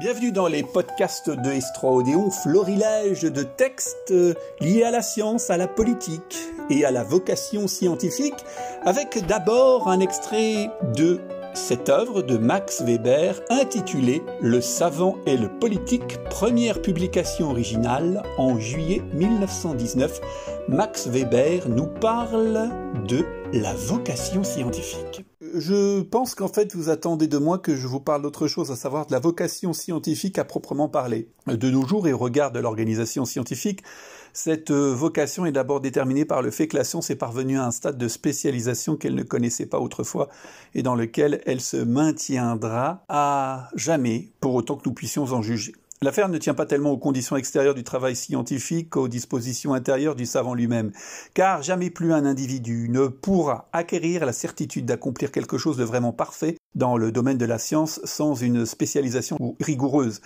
[0.00, 4.14] Bienvenue dans les podcasts de Estroodéon, florilège de textes
[4.60, 6.38] liés à la science, à la politique
[6.70, 8.44] et à la vocation scientifique,
[8.84, 11.18] avec d'abord un extrait de
[11.52, 18.56] cette œuvre de Max Weber intitulée Le savant et le politique, première publication originale en
[18.56, 20.20] juillet 1919.
[20.68, 22.70] Max Weber nous parle
[23.08, 25.27] de la vocation scientifique.
[25.54, 28.76] Je pense qu'en fait vous attendez de moi que je vous parle d'autre chose, à
[28.76, 31.28] savoir de la vocation scientifique à proprement parler.
[31.46, 33.82] De nos jours et au regard de l'organisation scientifique,
[34.32, 37.70] cette vocation est d'abord déterminée par le fait que la science est parvenue à un
[37.70, 40.28] stade de spécialisation qu'elle ne connaissait pas autrefois
[40.74, 45.72] et dans lequel elle se maintiendra à jamais pour autant que nous puissions en juger.
[46.00, 50.26] L'affaire ne tient pas tellement aux conditions extérieures du travail scientifique qu'aux dispositions intérieures du
[50.26, 50.92] savant lui-même,
[51.34, 56.12] car jamais plus un individu ne pourra acquérir la certitude d'accomplir quelque chose de vraiment
[56.12, 60.20] parfait dans le domaine de la science sans une spécialisation rigoureuse.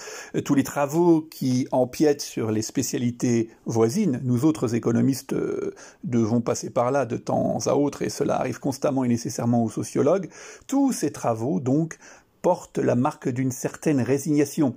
[0.45, 5.75] Tous les travaux qui empiètent sur les spécialités voisines, nous autres économistes euh,
[6.05, 9.71] devons passer par là de temps à autre, et cela arrive constamment et nécessairement aux
[9.71, 10.29] sociologues,
[10.67, 11.97] tous ces travaux donc
[12.43, 14.75] portent la marque d'une certaine résignation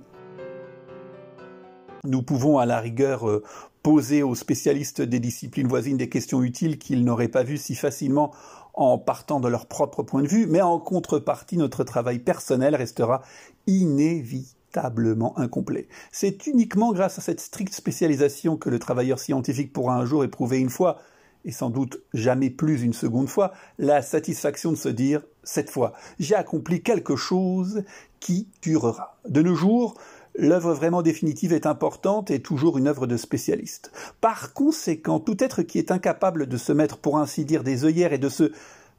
[2.06, 3.42] nous pouvons à la rigueur euh,
[3.82, 8.32] poser aux spécialistes des disciplines voisines des questions utiles qu'ils n'auraient pas vues si facilement
[8.74, 13.22] en partant de leur propre point de vue, mais en contrepartie, notre travail personnel restera
[13.66, 15.88] inévitablement incomplet.
[16.12, 20.58] C'est uniquement grâce à cette stricte spécialisation que le travailleur scientifique pourra un jour éprouver
[20.58, 20.98] une fois,
[21.46, 25.92] et sans doute jamais plus une seconde fois, la satisfaction de se dire, cette fois,
[26.18, 27.84] j'ai accompli quelque chose
[28.20, 29.16] qui durera.
[29.28, 29.94] De nos jours,
[30.38, 33.92] l'œuvre vraiment définitive est importante et toujours une œuvre de spécialiste.
[34.20, 38.12] Par conséquent, tout être qui est incapable de se mettre, pour ainsi dire, des œillères
[38.12, 38.52] et de se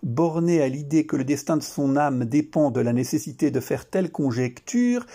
[0.03, 3.89] borner à l'idée que le destin de son âme dépend de la nécessité de faire
[3.89, 5.05] telle conjecture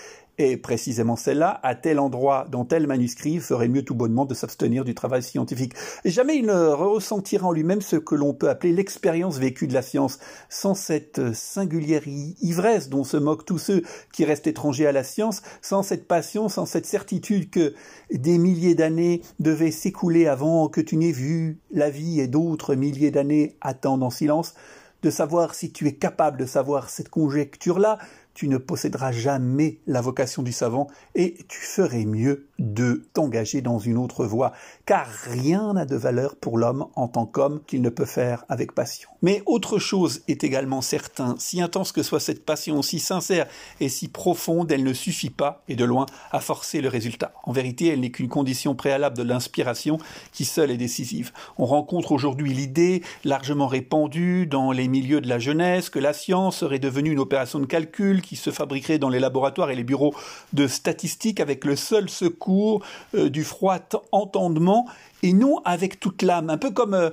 [0.50, 4.84] et précisément celle-là, à tel endroit, dans tel manuscrit, ferait mieux tout bonnement de s'abstenir
[4.84, 5.74] du travail scientifique.
[6.04, 9.82] Jamais il ne ressentira en lui-même ce que l'on peut appeler l'expérience vécue de la
[9.82, 10.18] science,
[10.48, 15.42] sans cette singulière ivresse dont se moquent tous ceux qui restent étrangers à la science,
[15.60, 17.74] sans cette passion, sans cette certitude que
[18.10, 23.10] des milliers d'années devaient s'écouler avant que tu n'aies vu la vie et d'autres milliers
[23.10, 24.54] d'années attendent en silence,
[25.02, 27.98] de savoir si tu es capable de savoir cette conjecture-là,
[28.34, 33.78] tu ne posséderas jamais la vocation du savant et tu ferais mieux de t'engager dans
[33.78, 34.52] une autre voie,
[34.86, 38.72] car rien n'a de valeur pour l'homme en tant qu'homme qu'il ne peut faire avec
[38.72, 39.08] passion.
[39.20, 43.46] Mais autre chose est également certain, si intense que soit cette passion, si sincère
[43.80, 47.34] et si profonde, elle ne suffit pas, et de loin, à forcer le résultat.
[47.44, 49.98] En vérité, elle n'est qu'une condition préalable de l'inspiration
[50.32, 51.32] qui seule est décisive.
[51.58, 56.58] On rencontre aujourd'hui l'idée, largement répandue dans les milieux de la jeunesse, que la science
[56.58, 60.14] serait devenue une opération de calcul qui se fabriquerait dans les laboratoires et les bureaux
[60.54, 62.82] de statistiques avec le seul secours
[63.14, 63.78] euh, du froid
[64.12, 64.86] entendement
[65.22, 67.10] et non avec toute l'âme, un peu comme euh,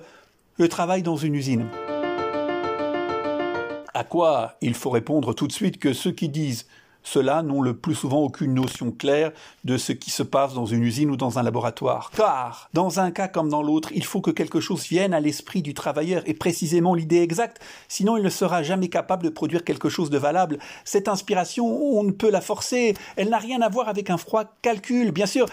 [0.57, 1.67] le travail dans une usine.
[3.93, 6.67] À quoi il faut répondre tout de suite que ceux qui disent
[7.03, 9.31] ceux-là n'ont le plus souvent aucune notion claire
[9.63, 12.11] de ce qui se passe dans une usine ou dans un laboratoire.
[12.15, 15.61] Car, dans un cas comme dans l'autre, il faut que quelque chose vienne à l'esprit
[15.61, 19.89] du travailleur, et précisément l'idée exacte, sinon il ne sera jamais capable de produire quelque
[19.89, 20.59] chose de valable.
[20.85, 24.43] Cette inspiration, on ne peut la forcer, elle n'a rien à voir avec un froid
[24.61, 25.11] calcul.
[25.11, 25.47] Bien sûr,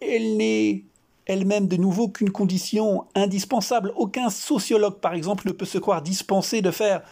[0.00, 0.84] elle n'est
[1.26, 3.92] elle-même de nouveau qu'une condition indispensable.
[3.96, 7.02] Aucun sociologue, par exemple, ne peut se croire dispensé de faire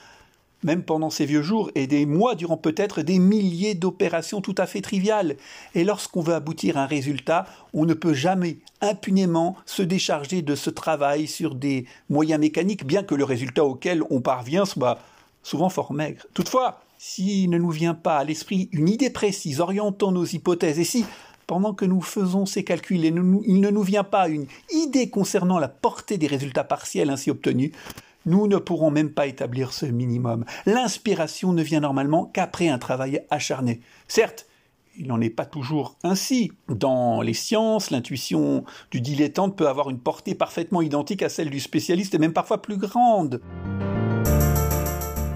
[0.63, 4.67] même pendant ces vieux jours, et des mois durant peut-être des milliers d'opérations tout à
[4.67, 5.37] fait triviales.
[5.75, 10.55] Et lorsqu'on veut aboutir à un résultat, on ne peut jamais impunément se décharger de
[10.55, 14.99] ce travail sur des moyens mécaniques, bien que le résultat auquel on parvient soit
[15.43, 16.27] souvent fort maigre.
[16.35, 20.85] Toutefois, s'il ne nous vient pas à l'esprit une idée précise orientant nos hypothèses, et
[20.85, 21.05] si
[21.49, 23.15] pendant que nous faisons ces calculs, il
[23.61, 27.73] ne nous vient pas une idée concernant la portée des résultats partiels ainsi obtenus,
[28.27, 30.45] nous ne pourrons même pas établir ce minimum.
[30.67, 33.81] L'inspiration ne vient normalement qu'après un travail acharné.
[34.09, 34.47] Certes,
[34.99, 36.53] il n'en est pas toujours ainsi.
[36.69, 41.61] Dans les sciences, l'intuition du dilettante peut avoir une portée parfaitement identique à celle du
[41.61, 43.41] spécialiste et même parfois plus grande.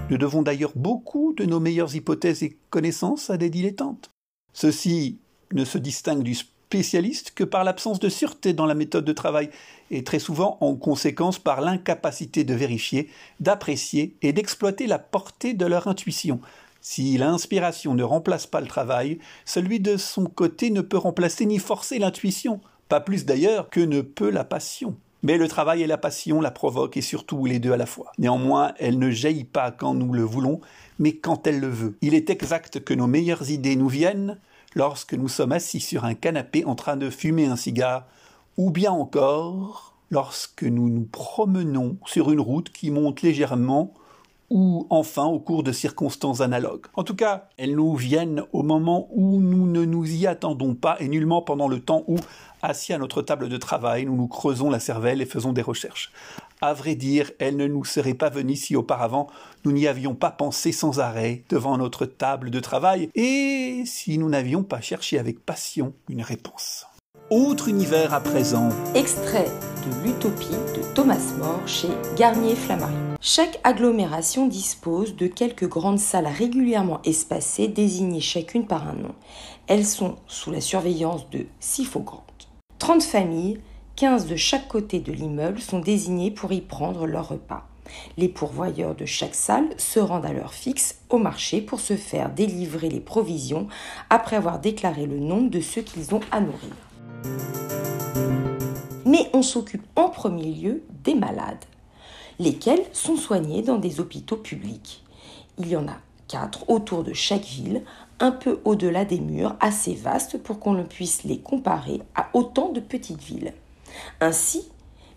[0.09, 4.11] Nous devons d'ailleurs beaucoup de nos meilleures hypothèses et connaissances à des dilettantes.
[4.53, 5.19] Ceux-ci
[5.53, 6.35] ne se distinguent du
[6.67, 9.49] spécialiste que par l'absence de sûreté dans la méthode de travail
[9.89, 13.09] et très souvent en conséquence par l'incapacité de vérifier,
[13.39, 16.41] d'apprécier et d'exploiter la portée de leur intuition.
[16.81, 21.57] Si l'inspiration ne remplace pas le travail, celui de son côté ne peut remplacer ni
[21.57, 22.59] forcer l'intuition,
[22.89, 24.97] pas plus d'ailleurs que ne peut la passion.
[25.23, 28.11] Mais le travail et la passion la provoquent et surtout les deux à la fois.
[28.17, 30.59] Néanmoins, elle ne jaillit pas quand nous le voulons,
[30.99, 31.97] mais quand elle le veut.
[32.01, 34.37] Il est exact que nos meilleures idées nous viennent
[34.75, 38.05] lorsque nous sommes assis sur un canapé en train de fumer un cigare,
[38.57, 43.93] ou bien encore lorsque nous nous promenons sur une route qui monte légèrement
[44.49, 46.85] ou enfin au cours de circonstances analogues.
[46.93, 50.95] En tout cas, elles nous viennent au moment où nous ne nous y attendons pas
[51.01, 52.15] et nullement pendant le temps où,
[52.61, 56.11] assis à notre table de travail, nous nous creusons la cervelle et faisons des recherches.
[56.61, 59.27] À vrai dire, elles ne nous seraient pas venues si auparavant
[59.63, 64.29] nous n'y avions pas pensé sans arrêt devant notre table de travail et si nous
[64.29, 66.87] n'avions pas cherché avec passion une réponse.
[67.29, 68.69] Autre univers à présent.
[68.95, 69.51] Extrait
[69.85, 73.17] de l'Utopie de Thomas More chez Garnier Flammarion.
[73.19, 79.15] Chaque agglomération dispose de quelques grandes salles régulièrement espacées, désignées chacune par un nom.
[79.67, 81.89] Elles sont sous la surveillance de six.
[82.79, 83.59] 30 familles,
[83.95, 87.67] 15 de chaque côté de l'immeuble, sont désignées pour y prendre leur repas.
[88.17, 92.29] Les pourvoyeurs de chaque salle se rendent à l'heure fixe au marché pour se faire
[92.29, 93.67] délivrer les provisions
[94.09, 96.73] après avoir déclaré le nombre de ceux qu'ils ont à nourrir.
[99.05, 101.63] Mais on s'occupe en premier lieu des malades,
[102.39, 105.03] lesquels sont soignés dans des hôpitaux publics.
[105.57, 105.97] Il y en a
[106.27, 107.83] quatre autour de chaque ville,
[108.19, 112.71] un peu au-delà des murs, assez vastes pour qu'on ne puisse les comparer à autant
[112.71, 113.53] de petites villes.
[114.21, 114.69] Ainsi,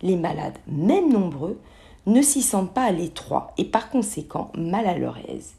[0.03, 1.59] les malades, même nombreux,
[2.07, 5.55] ne s'y sentent pas à l'étroit et par conséquent mal à leur aise.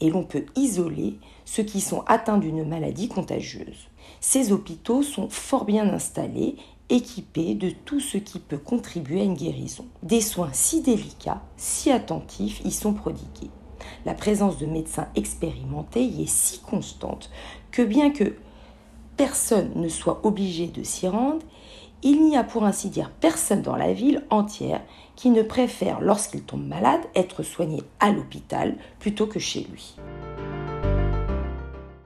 [0.00, 3.88] Et l'on peut isoler ceux qui sont atteints d'une maladie contagieuse.
[4.20, 6.56] Ces hôpitaux sont fort bien installés,
[6.88, 9.86] équipés de tout ce qui peut contribuer à une guérison.
[10.02, 13.50] Des soins si délicats, si attentifs y sont prodigués.
[14.04, 17.30] La présence de médecins expérimentés y est si constante
[17.70, 18.34] que bien que
[19.16, 21.44] personne ne soit obligé de s'y rendre,
[22.02, 24.80] il n'y a pour ainsi dire personne dans la ville entière
[25.16, 29.96] qui ne préfère, lorsqu'il tombe malade, être soigné à l'hôpital plutôt que chez lui.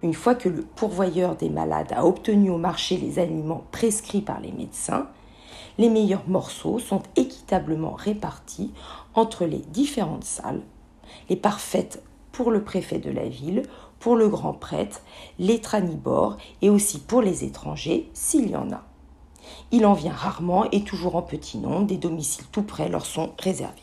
[0.02, 4.40] Une fois que le pourvoyeur des malades a obtenu au marché les aliments prescrits par
[4.40, 5.06] les médecins,
[5.78, 8.72] les meilleurs morceaux sont équitablement répartis
[9.14, 10.60] entre les différentes salles,
[11.28, 12.02] les parfaites
[12.32, 13.62] pour le préfet de la ville,
[14.00, 15.02] pour le grand prêtre,
[15.38, 18.84] les tranibores et aussi pour les étrangers s'il y en a.
[19.72, 23.32] Il en vient rarement et toujours en petit nombre, des domiciles tout près leur sont
[23.38, 23.74] réservés.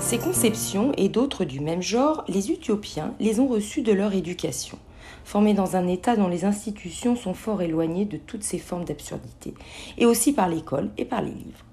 [0.00, 4.78] Ces conceptions et d'autres du même genre, les Uthiopiens les ont reçues de leur éducation,
[5.24, 9.54] formés dans un État dont les institutions sont fort éloignées de toutes ces formes d'absurdité,
[9.98, 11.64] et aussi par l'école et par les livres.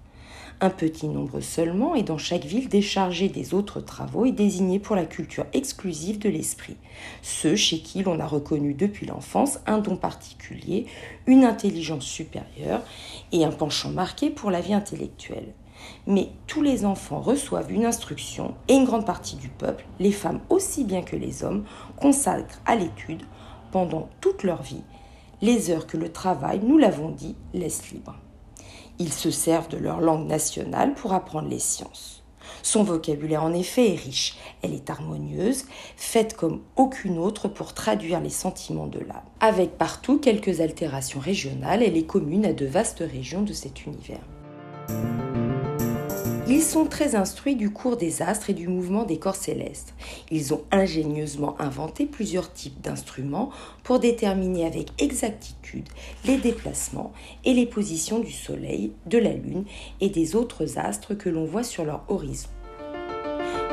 [0.63, 4.95] Un petit nombre seulement est dans chaque ville déchargé des autres travaux et désigné pour
[4.95, 6.77] la culture exclusive de l'esprit,
[7.23, 10.85] ceux chez qui l'on a reconnu depuis l'enfance un don particulier,
[11.25, 12.83] une intelligence supérieure
[13.31, 15.55] et un penchant marqué pour la vie intellectuelle.
[16.05, 20.41] Mais tous les enfants reçoivent une instruction et une grande partie du peuple, les femmes
[20.49, 21.65] aussi bien que les hommes,
[21.99, 23.23] consacrent à l'étude
[23.71, 24.83] pendant toute leur vie.
[25.41, 28.15] Les heures que le travail, nous l'avons dit, laisse libre.
[29.01, 32.23] Ils se servent de leur langue nationale pour apprendre les sciences.
[32.61, 35.65] Son vocabulaire en effet est riche, elle est harmonieuse,
[35.95, 39.23] faite comme aucune autre pour traduire les sentiments de l'âme.
[39.39, 44.21] Avec partout quelques altérations régionales, elle est commune à de vastes régions de cet univers.
[46.53, 49.93] Ils sont très instruits du cours des astres et du mouvement des corps célestes.
[50.31, 53.51] Ils ont ingénieusement inventé plusieurs types d'instruments
[53.85, 55.87] pour déterminer avec exactitude
[56.25, 57.13] les déplacements
[57.45, 59.63] et les positions du Soleil, de la Lune
[60.01, 62.49] et des autres astres que l'on voit sur leur horizon.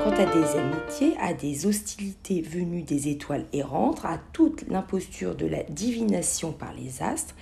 [0.05, 5.47] Quant à des amitiés, à des hostilités venues des étoiles errantes, à toute l'imposture de
[5.47, 7.35] la divination par les astres,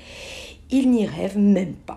[0.70, 1.95] ils n'y rêvent même pas.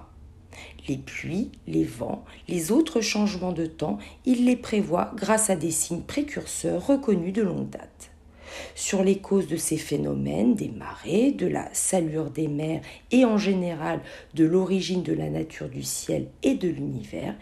[0.87, 5.71] Les pluies, les vents, les autres changements de temps, il les prévoit grâce à des
[5.71, 8.11] signes précurseurs reconnus de longue date.
[8.75, 12.81] Sur les causes de ces phénomènes, des marées, de la salure des mers
[13.11, 14.01] et en général
[14.33, 17.35] de l'origine de la nature du ciel et de l'univers,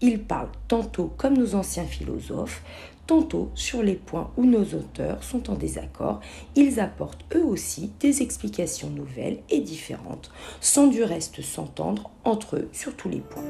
[0.00, 2.62] il parle tantôt comme nos anciens philosophes,
[3.06, 6.20] tantôt sur les points où nos auteurs sont en désaccord,
[6.56, 10.30] ils apportent eux aussi des explications nouvelles et différentes,
[10.60, 13.44] sans du reste s'entendre entre eux sur tous les points.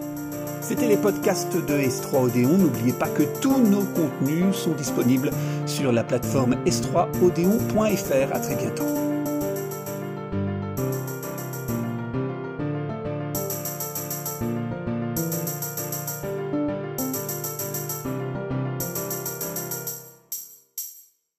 [0.61, 2.59] C'était les podcasts de S3 Odéon.
[2.59, 5.31] N'oubliez pas que tous nos contenus sont disponibles
[5.67, 8.33] sur la plateforme s3odéon.fr.
[8.35, 9.14] À très bientôt.